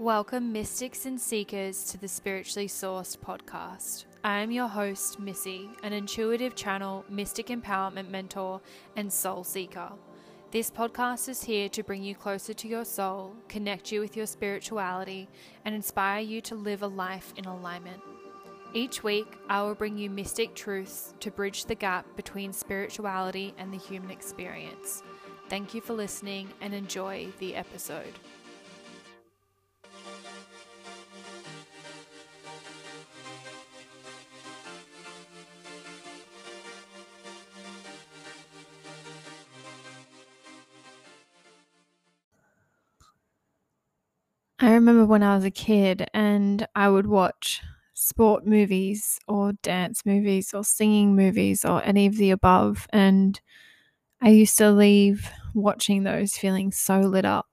Welcome, 0.00 0.50
mystics 0.50 1.04
and 1.04 1.20
seekers, 1.20 1.84
to 1.90 1.98
the 1.98 2.08
Spiritually 2.08 2.68
Sourced 2.68 3.18
podcast. 3.18 4.06
I 4.24 4.38
am 4.38 4.50
your 4.50 4.66
host, 4.66 5.20
Missy, 5.20 5.68
an 5.82 5.92
intuitive 5.92 6.54
channel, 6.54 7.04
mystic 7.10 7.48
empowerment 7.48 8.08
mentor, 8.08 8.62
and 8.96 9.12
soul 9.12 9.44
seeker. 9.44 9.92
This 10.52 10.70
podcast 10.70 11.28
is 11.28 11.44
here 11.44 11.68
to 11.68 11.82
bring 11.82 12.02
you 12.02 12.14
closer 12.14 12.54
to 12.54 12.66
your 12.66 12.86
soul, 12.86 13.36
connect 13.46 13.92
you 13.92 14.00
with 14.00 14.16
your 14.16 14.24
spirituality, 14.24 15.28
and 15.66 15.74
inspire 15.74 16.22
you 16.22 16.40
to 16.40 16.54
live 16.54 16.82
a 16.82 16.86
life 16.86 17.34
in 17.36 17.44
alignment. 17.44 18.00
Each 18.72 19.04
week, 19.04 19.36
I 19.50 19.60
will 19.60 19.74
bring 19.74 19.98
you 19.98 20.08
mystic 20.08 20.54
truths 20.54 21.12
to 21.20 21.30
bridge 21.30 21.66
the 21.66 21.74
gap 21.74 22.06
between 22.16 22.54
spirituality 22.54 23.52
and 23.58 23.70
the 23.70 23.76
human 23.76 24.10
experience. 24.10 25.02
Thank 25.50 25.74
you 25.74 25.82
for 25.82 25.92
listening 25.92 26.48
and 26.62 26.72
enjoy 26.72 27.28
the 27.38 27.54
episode. 27.54 28.14
Remember 44.80 45.04
when 45.04 45.22
I 45.22 45.36
was 45.36 45.44
a 45.44 45.50
kid 45.50 46.08
and 46.14 46.66
I 46.74 46.88
would 46.88 47.06
watch 47.06 47.62
sport 47.94 48.46
movies 48.46 49.18
or 49.28 49.52
dance 49.62 50.06
movies 50.06 50.54
or 50.54 50.64
singing 50.64 51.14
movies 51.14 51.64
or 51.64 51.84
any 51.84 52.06
of 52.06 52.16
the 52.16 52.30
above. 52.30 52.86
And 52.90 53.38
I 54.22 54.30
used 54.30 54.56
to 54.58 54.70
leave 54.72 55.30
watching 55.54 56.02
those 56.02 56.36
feeling 56.36 56.72
so 56.72 57.00
lit 57.00 57.24
up 57.26 57.48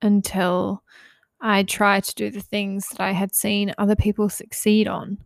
until 0.00 0.84
I 1.40 1.64
tried 1.64 2.04
to 2.04 2.14
do 2.14 2.30
the 2.30 2.40
things 2.40 2.88
that 2.90 3.00
I 3.00 3.12
had 3.12 3.34
seen 3.34 3.74
other 3.78 3.96
people 3.96 4.28
succeed 4.28 4.86
on 4.86 5.18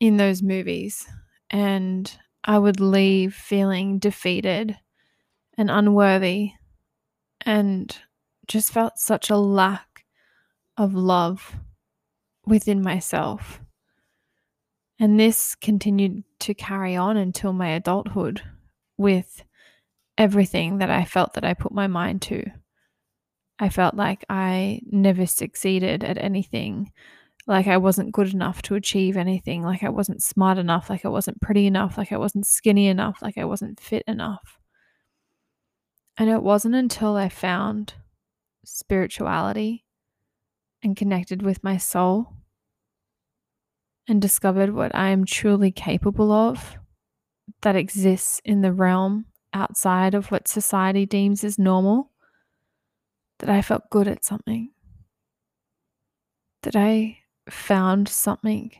in 0.00 0.16
those 0.16 0.42
movies. 0.42 1.06
And 1.50 2.10
I 2.44 2.58
would 2.58 2.80
leave 2.80 3.34
feeling 3.34 3.98
defeated 3.98 4.78
and 5.58 5.70
unworthy 5.70 6.52
and 7.44 7.96
just 8.46 8.72
felt 8.72 8.98
such 8.98 9.30
a 9.30 9.36
lack 9.36 9.91
of 10.82 10.94
love 10.94 11.56
within 12.46 12.82
myself. 12.82 13.60
And 14.98 15.18
this 15.18 15.54
continued 15.54 16.24
to 16.40 16.54
carry 16.54 16.96
on 16.96 17.16
until 17.16 17.52
my 17.52 17.68
adulthood 17.68 18.42
with 18.98 19.42
everything 20.18 20.78
that 20.78 20.90
I 20.90 21.04
felt 21.04 21.34
that 21.34 21.44
I 21.44 21.54
put 21.54 21.72
my 21.72 21.86
mind 21.86 22.22
to. 22.22 22.44
I 23.58 23.68
felt 23.68 23.94
like 23.94 24.24
I 24.28 24.80
never 24.90 25.26
succeeded 25.26 26.04
at 26.04 26.18
anything, 26.18 26.90
like 27.46 27.66
I 27.66 27.76
wasn't 27.76 28.12
good 28.12 28.32
enough 28.32 28.62
to 28.62 28.74
achieve 28.74 29.16
anything, 29.16 29.62
like 29.62 29.82
I 29.82 29.88
wasn't 29.88 30.22
smart 30.22 30.58
enough, 30.58 30.90
like 30.90 31.04
I 31.04 31.08
wasn't 31.08 31.40
pretty 31.40 31.66
enough, 31.66 31.96
like 31.96 32.12
I 32.12 32.16
wasn't 32.16 32.46
skinny 32.46 32.88
enough, 32.88 33.22
like 33.22 33.38
I 33.38 33.44
wasn't 33.44 33.80
fit 33.80 34.04
enough. 34.06 34.58
And 36.16 36.28
it 36.28 36.42
wasn't 36.42 36.74
until 36.74 37.16
I 37.16 37.28
found 37.28 37.94
spirituality 38.64 39.84
and 40.82 40.96
connected 40.96 41.42
with 41.42 41.62
my 41.62 41.76
soul 41.76 42.34
and 44.08 44.20
discovered 44.20 44.74
what 44.74 44.94
I 44.94 45.10
am 45.10 45.24
truly 45.24 45.70
capable 45.70 46.32
of 46.32 46.76
that 47.62 47.76
exists 47.76 48.40
in 48.44 48.62
the 48.62 48.72
realm 48.72 49.26
outside 49.52 50.14
of 50.14 50.30
what 50.30 50.48
society 50.48 51.06
deems 51.06 51.44
as 51.44 51.58
normal, 51.58 52.10
that 53.38 53.48
I 53.48 53.62
felt 53.62 53.90
good 53.90 54.08
at 54.08 54.24
something, 54.24 54.70
that 56.62 56.76
I 56.76 57.18
found 57.48 58.08
something 58.08 58.72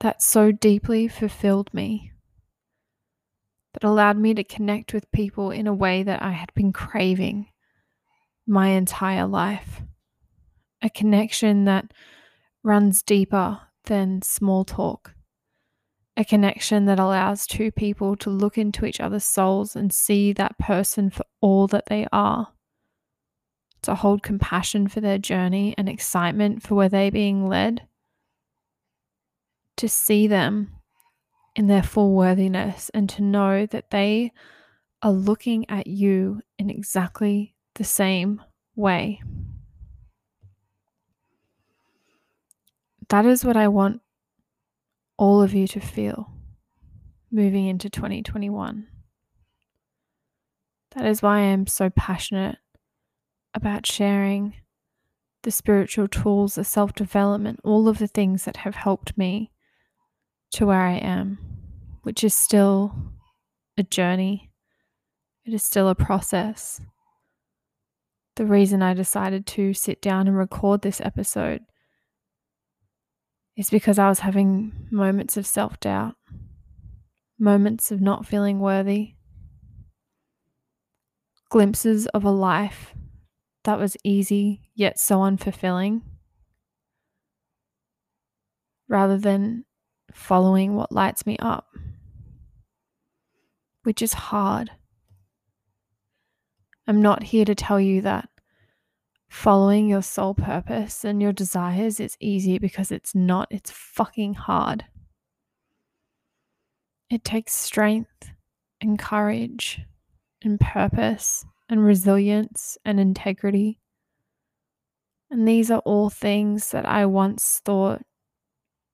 that 0.00 0.22
so 0.22 0.52
deeply 0.52 1.08
fulfilled 1.08 1.72
me, 1.72 2.12
that 3.72 3.84
allowed 3.84 4.18
me 4.18 4.34
to 4.34 4.44
connect 4.44 4.92
with 4.92 5.10
people 5.10 5.50
in 5.50 5.66
a 5.66 5.74
way 5.74 6.02
that 6.02 6.22
I 6.22 6.32
had 6.32 6.52
been 6.54 6.72
craving 6.72 7.48
my 8.46 8.68
entire 8.68 9.26
life 9.26 9.82
a 10.82 10.90
connection 10.90 11.64
that 11.64 11.92
runs 12.62 13.02
deeper 13.02 13.60
than 13.84 14.22
small 14.22 14.64
talk, 14.64 15.14
a 16.16 16.24
connection 16.24 16.84
that 16.86 16.98
allows 16.98 17.46
two 17.46 17.70
people 17.70 18.16
to 18.16 18.30
look 18.30 18.58
into 18.58 18.84
each 18.84 19.00
other's 19.00 19.24
souls 19.24 19.74
and 19.76 19.92
see 19.92 20.32
that 20.32 20.58
person 20.58 21.10
for 21.10 21.24
all 21.40 21.66
that 21.68 21.86
they 21.86 22.06
are, 22.12 22.52
to 23.82 23.94
hold 23.94 24.22
compassion 24.22 24.88
for 24.88 25.00
their 25.00 25.18
journey 25.18 25.74
and 25.78 25.88
excitement 25.88 26.62
for 26.62 26.74
where 26.74 26.88
they're 26.88 27.10
being 27.10 27.48
led, 27.48 27.86
to 29.76 29.88
see 29.88 30.26
them 30.26 30.72
in 31.54 31.68
their 31.68 31.82
full 31.82 32.14
worthiness 32.14 32.90
and 32.92 33.08
to 33.08 33.22
know 33.22 33.66
that 33.66 33.90
they 33.90 34.32
are 35.02 35.12
looking 35.12 35.68
at 35.70 35.86
you 35.86 36.40
in 36.58 36.70
exactly 36.70 37.54
the 37.76 37.84
same 37.84 38.42
way. 38.74 39.20
That 43.10 43.24
is 43.24 43.44
what 43.44 43.56
I 43.56 43.68
want 43.68 44.02
all 45.16 45.42
of 45.42 45.54
you 45.54 45.66
to 45.68 45.80
feel 45.80 46.30
moving 47.30 47.66
into 47.66 47.88
2021. 47.88 48.86
That 50.94 51.06
is 51.06 51.22
why 51.22 51.38
I 51.38 51.42
am 51.42 51.66
so 51.66 51.90
passionate 51.90 52.58
about 53.54 53.86
sharing 53.86 54.54
the 55.42 55.50
spiritual 55.50 56.08
tools, 56.08 56.56
the 56.56 56.64
self 56.64 56.94
development, 56.94 57.60
all 57.64 57.88
of 57.88 57.98
the 57.98 58.06
things 58.06 58.44
that 58.44 58.58
have 58.58 58.74
helped 58.74 59.16
me 59.16 59.52
to 60.52 60.66
where 60.66 60.80
I 60.80 60.94
am, 60.96 61.38
which 62.02 62.24
is 62.24 62.34
still 62.34 62.94
a 63.76 63.82
journey. 63.82 64.50
It 65.44 65.54
is 65.54 65.62
still 65.62 65.88
a 65.88 65.94
process. 65.94 66.80
The 68.36 68.46
reason 68.46 68.82
I 68.82 68.94
decided 68.94 69.46
to 69.46 69.72
sit 69.72 70.02
down 70.02 70.28
and 70.28 70.36
record 70.36 70.82
this 70.82 71.00
episode 71.00 71.62
is 73.58 73.70
because 73.70 73.98
I 73.98 74.08
was 74.08 74.20
having 74.20 74.72
moments 74.88 75.36
of 75.36 75.44
self 75.44 75.80
doubt, 75.80 76.14
moments 77.38 77.90
of 77.90 78.00
not 78.00 78.24
feeling 78.24 78.60
worthy, 78.60 79.14
glimpses 81.50 82.06
of 82.08 82.22
a 82.24 82.30
life 82.30 82.94
that 83.64 83.78
was 83.78 83.96
easy 84.04 84.70
yet 84.76 85.00
so 85.00 85.18
unfulfilling, 85.18 86.02
rather 88.88 89.18
than 89.18 89.64
following 90.12 90.76
what 90.76 90.92
lights 90.92 91.26
me 91.26 91.36
up, 91.40 91.66
which 93.82 94.00
is 94.00 94.12
hard. 94.12 94.70
I'm 96.86 97.02
not 97.02 97.24
here 97.24 97.44
to 97.44 97.56
tell 97.56 97.80
you 97.80 98.02
that 98.02 98.27
following 99.28 99.88
your 99.88 100.02
soul 100.02 100.34
purpose 100.34 101.04
and 101.04 101.20
your 101.20 101.32
desires 101.32 102.00
is 102.00 102.16
easy 102.20 102.58
because 102.58 102.90
it's 102.90 103.14
not, 103.14 103.48
it's 103.50 103.70
fucking 103.70 104.34
hard. 104.34 104.84
It 107.10 107.24
takes 107.24 107.54
strength 107.54 108.30
and 108.80 108.98
courage 108.98 109.80
and 110.42 110.58
purpose 110.58 111.44
and 111.68 111.84
resilience 111.84 112.78
and 112.84 112.98
integrity. 112.98 113.80
And 115.30 115.46
these 115.46 115.70
are 115.70 115.80
all 115.80 116.10
things 116.10 116.70
that 116.70 116.86
I 116.86 117.04
once 117.06 117.60
thought 117.64 118.02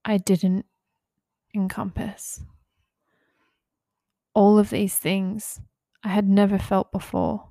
I 0.04 0.18
didn't 0.18 0.66
encompass. 1.54 2.40
All 4.34 4.58
of 4.58 4.70
these 4.70 4.98
things 4.98 5.60
I 6.02 6.08
had 6.08 6.28
never 6.28 6.58
felt 6.58 6.90
before. 6.90 7.48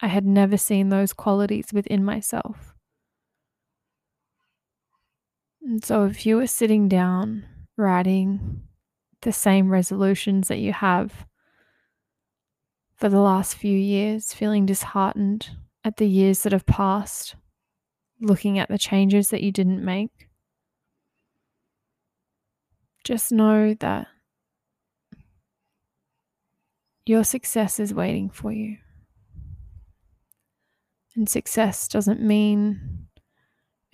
I 0.00 0.08
had 0.08 0.26
never 0.26 0.56
seen 0.56 0.88
those 0.88 1.12
qualities 1.12 1.72
within 1.72 2.04
myself. 2.04 2.74
And 5.62 5.84
so, 5.84 6.04
if 6.04 6.24
you 6.26 6.36
were 6.36 6.46
sitting 6.46 6.88
down 6.88 7.46
writing 7.76 8.62
the 9.22 9.32
same 9.32 9.68
resolutions 9.70 10.48
that 10.48 10.58
you 10.58 10.72
have 10.72 11.26
for 12.94 13.08
the 13.08 13.20
last 13.20 13.56
few 13.56 13.76
years, 13.76 14.32
feeling 14.32 14.66
disheartened 14.66 15.50
at 15.84 15.96
the 15.96 16.06
years 16.06 16.42
that 16.42 16.52
have 16.52 16.66
passed, 16.66 17.34
looking 18.20 18.58
at 18.58 18.68
the 18.68 18.78
changes 18.78 19.30
that 19.30 19.42
you 19.42 19.50
didn't 19.52 19.84
make, 19.84 20.28
just 23.04 23.32
know 23.32 23.74
that 23.74 24.08
your 27.04 27.24
success 27.24 27.78
is 27.78 27.94
waiting 27.94 28.28
for 28.30 28.52
you. 28.52 28.78
And 31.16 31.28
success 31.28 31.88
doesn't 31.88 32.20
mean 32.20 33.08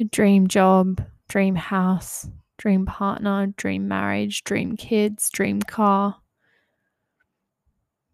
a 0.01 0.05
dream 0.05 0.49
job, 0.49 1.07
dream 1.29 1.55
house, 1.55 2.29
dream 2.59 2.85
partner, 2.85 3.47
dream 3.57 3.87
marriage, 3.87 4.43
dream 4.43 4.77
kids, 4.77 5.31
dream 5.31 5.63
car. 5.63 6.17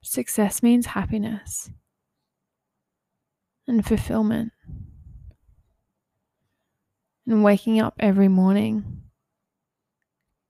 Success 0.03 0.63
means 0.63 0.87
happiness 0.87 1.71
and 3.67 3.85
fulfillment. 3.85 4.53
and 7.29 7.45
waking 7.45 7.79
up 7.79 7.95
every 8.01 8.29
morning, 8.29 9.03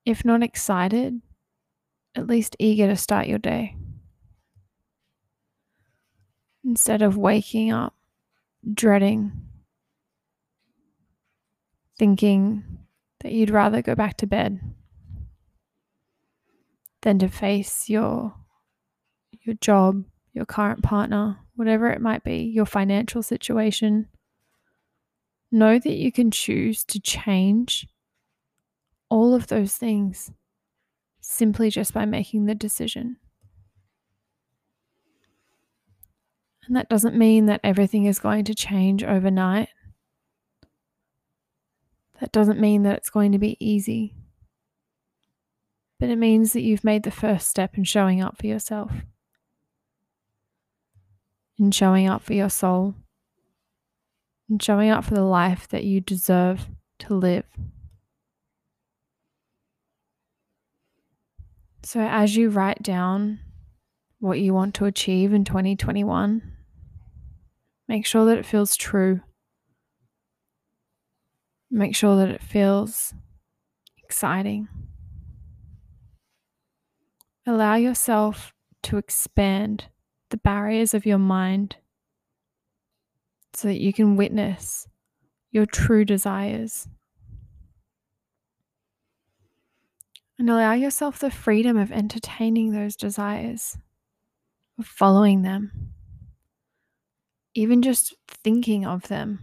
if 0.07 0.25
not 0.25 0.45
excited, 0.45 1.21
at 2.15 2.29
least 2.29 2.55
eager 2.61 2.87
to 2.87 2.95
start 2.97 3.27
your 3.27 3.39
day. 3.39 3.77
Instead 6.65 7.03
of 7.03 7.17
waking 7.17 7.73
up 7.73 7.98
dreading, 8.73 9.33
thinking 11.99 12.65
that 13.21 13.33
you'd 13.33 13.51
rather 13.51 13.83
go 13.83 13.95
back 13.95 14.17
to 14.19 14.27
bed 14.27 14.61
than 17.03 17.19
to 17.19 17.29
face 17.29 17.89
your 17.89 18.35
your 19.43 19.55
job, 19.57 20.05
your 20.33 20.45
current 20.45 20.83
partner, 20.83 21.39
whatever 21.55 21.89
it 21.91 22.01
might 22.01 22.25
be, 22.25 22.39
your 22.39 22.67
financial 22.67 23.23
situation. 23.23 24.09
Know 25.51 25.79
that 25.79 25.97
you 25.97 26.13
can 26.13 26.31
choose 26.31 26.85
to 26.85 27.01
change 27.01 27.87
all 29.09 29.35
of 29.35 29.47
those 29.47 29.75
things 29.75 30.31
simply 31.21 31.71
just 31.71 31.95
by 31.95 32.05
making 32.05 32.45
the 32.45 32.55
decision. 32.55 33.17
And 36.69 36.77
that 36.77 36.91
doesn't 36.91 37.17
mean 37.17 37.47
that 37.47 37.63
everything 37.65 38.05
is 38.05 38.19
going 38.19 38.45
to 38.45 38.55
change 38.55 39.03
overnight. 39.03 39.71
That 42.21 42.31
doesn't 42.31 42.61
mean 42.61 42.83
that 42.83 42.99
it's 42.99 43.09
going 43.09 43.33
to 43.33 43.39
be 43.39 43.57
easy. 43.59 44.15
But 45.99 46.11
it 46.11 46.17
means 46.17 46.53
that 46.53 46.61
you've 46.61 46.85
made 46.85 47.05
the 47.05 47.11
first 47.11 47.49
step 47.49 47.79
in 47.79 47.85
showing 47.85 48.21
up 48.21 48.37
for 48.37 48.47
yourself, 48.47 48.93
in 51.59 51.71
showing 51.71 52.07
up 52.07 52.23
for 52.23 52.35
your 52.35 52.51
soul, 52.51 52.95
in 54.51 54.59
showing 54.59 54.91
up 54.91 55.07
for 55.07 55.15
the 55.15 55.23
life 55.23 55.67
that 55.69 55.85
you 55.85 56.03
deserve 56.03 56.67
to 56.99 57.15
live. 57.15 57.47
So, 61.83 62.01
as 62.01 62.37
you 62.37 62.51
write 62.51 62.83
down 62.83 63.41
what 64.19 64.39
you 64.39 64.53
want 64.53 64.75
to 64.75 64.85
achieve 64.85 65.33
in 65.33 65.45
2021, 65.45 66.57
make 67.89 68.07
sure 68.07 68.27
that 68.27 68.39
it 68.39 68.47
feels 68.47 68.77
true. 68.77 69.21
Make 71.71 71.97
sure 71.97 72.17
that 72.17 72.29
it 72.29 72.43
feels 72.43 73.15
exciting. 74.03 74.69
Allow 77.47 77.77
yourself 77.77 78.53
to 78.85 78.99
expand 78.99 79.87
the 80.31 80.37
barriers 80.37 80.95
of 80.95 81.07
your 81.07 81.19
mind 81.19 81.77
so 83.55 83.69
that 83.69 83.81
you 83.81 83.93
can 83.93 84.17
witness 84.17 84.87
your 85.51 85.67
true 85.67 86.05
desires. 86.05 86.89
And 90.39 90.49
allow 90.49 90.75
yourself 90.75 91.19
the 91.19 91.31
freedom 91.31 91.77
of 91.77 91.91
entertaining 91.91 92.71
those 92.71 92.95
desires, 92.95 93.77
of 94.79 94.87
following 94.87 95.43
them, 95.43 95.88
even 97.55 97.83
just 97.83 98.15
thinking 98.29 98.87
of 98.87 99.09
them. 99.09 99.41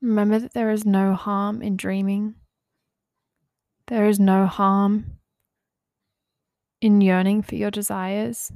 Remember 0.00 0.38
that 0.38 0.52
there 0.52 0.70
is 0.70 0.84
no 0.84 1.14
harm 1.14 1.62
in 1.62 1.76
dreaming. 1.76 2.34
There 3.86 4.06
is 4.06 4.20
no 4.20 4.46
harm 4.46 5.18
in 6.80 7.00
yearning 7.00 7.42
for 7.42 7.54
your 7.54 7.70
desires. 7.70 8.52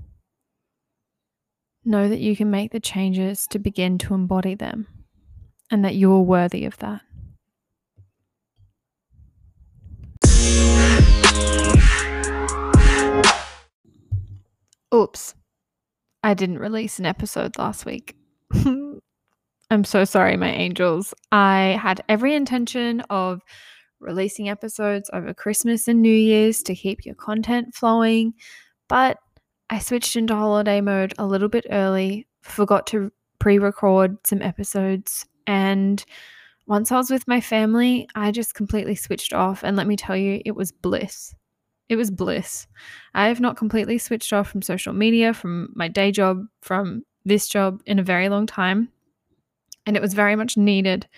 Know 1.85 2.09
that 2.09 2.21
you 2.21 2.37
can 2.37 2.51
make 2.51 2.73
the 2.73 2.81
changes 2.81 3.47
to 3.51 3.59
begin 3.59 3.97
to 3.99 4.15
embody 4.15 4.55
them 4.55 4.87
and 5.71 5.85
that 5.85 5.95
you 5.95 6.13
are 6.13 6.21
worthy 6.21 6.65
of 6.65 6.77
that. 6.79 7.01
Oops. 14.95 15.35
I 16.23 16.35
didn't 16.35 16.59
release 16.59 16.99
an 16.99 17.07
episode 17.07 17.59
last 17.59 17.87
week. 17.87 18.17
I'm 19.71 19.85
so 19.85 20.05
sorry, 20.05 20.37
my 20.37 20.51
angels. 20.51 21.15
I 21.31 21.79
had 21.81 22.03
every 22.09 22.35
intention 22.35 23.01
of 23.03 23.43
releasing 24.01 24.49
episodes 24.49 25.11
over 25.13 25.35
Christmas 25.35 25.89
and 25.89 26.01
New 26.01 26.15
Year's 26.15 26.63
to 26.65 26.75
keep 26.75 27.05
your 27.05 27.15
content 27.15 27.75
flowing, 27.75 28.35
but 28.89 29.19
I 29.71 29.79
switched 29.79 30.17
into 30.17 30.35
holiday 30.35 30.81
mode 30.81 31.13
a 31.19 31.27
little 31.27 31.49
bit 31.49 31.67
early, 31.71 32.27
forgot 32.43 32.87
to 32.89 33.13
pre 33.39 33.59
record 33.59 34.17
some 34.27 34.41
episodes, 34.41 35.27
and 35.47 36.05
once 36.67 36.93
I 36.93 36.99
was 36.99 37.11
with 37.11 37.27
my 37.27 37.41
family, 37.41 38.09
I 38.15 38.31
just 38.31 38.55
completely 38.55 38.95
switched 38.95 39.33
off. 39.33 39.65
And 39.65 39.75
let 39.75 39.87
me 39.87 39.97
tell 39.97 40.17
you, 40.17 40.43
it 40.45 40.55
was 40.55 40.71
bliss. 40.71 41.35
It 41.89 41.97
was 41.97 42.11
bliss. 42.11 42.67
I 43.15 43.29
have 43.29 43.41
not 43.41 43.57
completely 43.57 43.99
switched 43.99 44.33
off 44.33 44.51
from 44.51 44.63
social 44.63 44.93
media, 44.93 45.33
from 45.33 45.73
my 45.75 45.89
day 45.89 46.13
job, 46.13 46.45
from 46.61 47.05
this 47.25 47.49
job 47.49 47.83
in 47.87 47.99
a 47.99 48.03
very 48.03 48.29
long 48.29 48.47
time. 48.47 48.89
And 49.87 49.97
it 49.97 50.03
was 50.03 50.15
very 50.15 50.37
much 50.37 50.57
needed. 50.57 51.09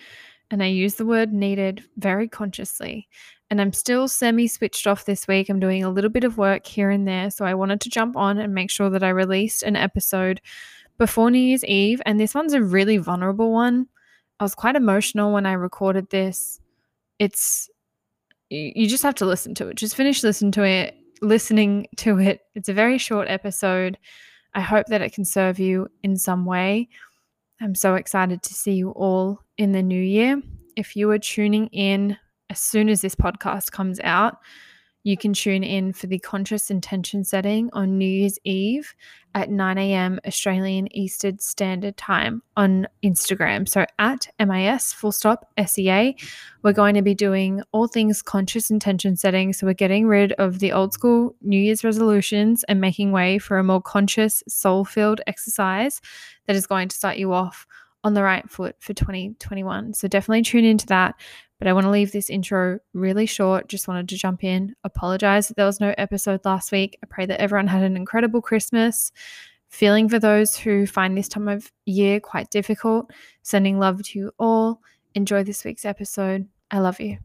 And 0.49 0.63
I 0.63 0.67
use 0.67 0.95
the 0.95 1.05
word 1.05 1.33
needed 1.33 1.83
very 1.97 2.27
consciously. 2.27 3.07
And 3.49 3.59
I'm 3.59 3.73
still 3.73 4.07
semi 4.07 4.47
switched 4.47 4.87
off 4.87 5.05
this 5.05 5.27
week. 5.27 5.49
I'm 5.49 5.59
doing 5.59 5.83
a 5.83 5.89
little 5.89 6.09
bit 6.09 6.23
of 6.23 6.37
work 6.37 6.65
here 6.65 6.89
and 6.89 7.05
there. 7.05 7.29
So 7.31 7.43
I 7.43 7.53
wanted 7.53 7.81
to 7.81 7.89
jump 7.89 8.15
on 8.15 8.37
and 8.37 8.53
make 8.53 8.71
sure 8.71 8.89
that 8.89 9.03
I 9.03 9.09
released 9.09 9.63
an 9.63 9.75
episode 9.75 10.39
before 10.97 11.29
New 11.29 11.39
Year's 11.39 11.65
Eve. 11.65 12.01
And 12.05 12.17
this 12.17 12.33
one's 12.33 12.53
a 12.53 12.63
really 12.63 12.97
vulnerable 12.97 13.51
one. 13.51 13.87
I 14.39 14.43
was 14.43 14.55
quite 14.55 14.77
emotional 14.77 15.33
when 15.33 15.45
I 15.45 15.53
recorded 15.53 16.09
this. 16.09 16.61
It's 17.19 17.69
you 18.51 18.87
just 18.87 19.03
have 19.03 19.15
to 19.15 19.25
listen 19.25 19.55
to 19.55 19.67
it. 19.69 19.77
Just 19.77 19.95
finish 19.95 20.23
listening 20.23 20.51
to 20.51 20.63
it, 20.63 20.95
listening 21.21 21.87
to 21.97 22.19
it. 22.19 22.41
It's 22.53 22.69
a 22.69 22.73
very 22.73 22.97
short 22.97 23.29
episode. 23.29 23.97
I 24.53 24.61
hope 24.61 24.87
that 24.87 25.01
it 25.01 25.13
can 25.13 25.23
serve 25.23 25.57
you 25.57 25.87
in 26.03 26.17
some 26.17 26.45
way. 26.45 26.89
I'm 27.61 27.75
so 27.75 27.95
excited 27.95 28.43
to 28.43 28.53
see 28.53 28.73
you 28.73 28.89
all 28.91 29.39
in 29.57 29.71
the 29.71 29.81
new 29.81 30.01
year. 30.01 30.41
If 30.75 30.95
you 30.95 31.09
are 31.11 31.19
tuning 31.19 31.67
in 31.67 32.17
as 32.49 32.59
soon 32.59 32.89
as 32.89 33.01
this 33.01 33.15
podcast 33.15 33.71
comes 33.71 33.99
out, 34.01 34.37
you 35.03 35.17
can 35.17 35.33
tune 35.33 35.63
in 35.63 35.93
for 35.93 36.07
the 36.07 36.19
conscious 36.19 36.69
intention 36.69 37.23
setting 37.23 37.69
on 37.73 37.97
New 37.97 38.07
Year's 38.07 38.37
Eve 38.43 38.93
at 39.33 39.49
9 39.49 39.77
a.m. 39.77 40.19
Australian 40.27 40.93
Eastern 40.95 41.39
Standard 41.39 41.97
Time 41.97 42.43
on 42.55 42.87
Instagram. 43.03 43.67
So 43.67 43.85
at 43.97 44.27
MIS 44.39 44.93
full 44.93 45.11
stop 45.11 45.49
SEA, 45.65 46.15
we're 46.63 46.73
going 46.73 46.95
to 46.95 47.01
be 47.01 47.15
doing 47.15 47.61
all 47.71 47.87
things 47.87 48.21
conscious 48.21 48.69
intention 48.69 49.15
setting. 49.15 49.53
So 49.53 49.65
we're 49.65 49.73
getting 49.73 50.05
rid 50.05 50.33
of 50.33 50.59
the 50.59 50.71
old 50.71 50.93
school 50.93 51.35
New 51.41 51.59
Year's 51.59 51.83
resolutions 51.83 52.63
and 52.65 52.79
making 52.79 53.11
way 53.11 53.39
for 53.39 53.57
a 53.57 53.63
more 53.63 53.81
conscious, 53.81 54.43
soul 54.47 54.85
filled 54.85 55.21
exercise 55.27 56.01
that 56.45 56.55
is 56.55 56.67
going 56.67 56.89
to 56.89 56.95
start 56.95 57.17
you 57.17 57.33
off 57.33 57.65
on 58.03 58.13
the 58.13 58.23
right 58.23 58.49
foot 58.49 58.75
for 58.79 58.93
2021. 58.93 59.93
So 59.93 60.07
definitely 60.07 60.43
tune 60.43 60.65
into 60.65 60.87
that. 60.87 61.15
But 61.59 61.67
I 61.67 61.73
want 61.73 61.85
to 61.85 61.91
leave 61.91 62.11
this 62.11 62.29
intro 62.29 62.79
really 62.93 63.27
short. 63.27 63.67
Just 63.67 63.87
wanted 63.87 64.09
to 64.09 64.17
jump 64.17 64.43
in, 64.43 64.75
apologize 64.83 65.47
that 65.47 65.57
there 65.57 65.65
was 65.67 65.79
no 65.79 65.93
episode 65.97 66.43
last 66.43 66.71
week. 66.71 66.97
I 67.03 67.07
pray 67.07 67.27
that 67.27 67.39
everyone 67.39 67.67
had 67.67 67.83
an 67.83 67.95
incredible 67.95 68.41
Christmas. 68.41 69.11
Feeling 69.69 70.09
for 70.09 70.19
those 70.19 70.57
who 70.57 70.85
find 70.87 71.15
this 71.15 71.29
time 71.29 71.47
of 71.47 71.71
year 71.85 72.19
quite 72.19 72.49
difficult. 72.49 73.11
Sending 73.43 73.79
love 73.79 74.01
to 74.03 74.19
you 74.19 74.31
all. 74.39 74.81
Enjoy 75.13 75.43
this 75.43 75.63
week's 75.63 75.85
episode. 75.85 76.47
I 76.71 76.79
love 76.79 76.99
you. 76.99 77.19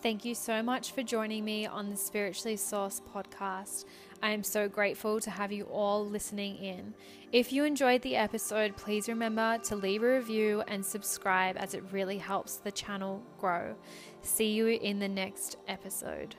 Thank 0.00 0.24
you 0.24 0.36
so 0.36 0.62
much 0.62 0.92
for 0.92 1.02
joining 1.02 1.44
me 1.44 1.66
on 1.66 1.90
the 1.90 1.96
Spiritually 1.96 2.56
Sourced 2.56 3.00
podcast. 3.12 3.84
I 4.22 4.30
am 4.30 4.44
so 4.44 4.68
grateful 4.68 5.18
to 5.18 5.30
have 5.30 5.50
you 5.50 5.64
all 5.64 6.06
listening 6.06 6.56
in. 6.58 6.94
If 7.32 7.52
you 7.52 7.64
enjoyed 7.64 8.02
the 8.02 8.14
episode, 8.14 8.76
please 8.76 9.08
remember 9.08 9.58
to 9.64 9.74
leave 9.74 10.04
a 10.04 10.14
review 10.14 10.62
and 10.68 10.86
subscribe 10.86 11.56
as 11.56 11.74
it 11.74 11.82
really 11.90 12.18
helps 12.18 12.58
the 12.58 12.70
channel 12.70 13.24
grow. 13.40 13.74
See 14.22 14.52
you 14.52 14.68
in 14.68 15.00
the 15.00 15.08
next 15.08 15.56
episode. 15.66 16.36